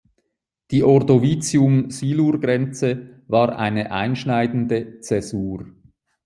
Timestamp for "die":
0.71-0.81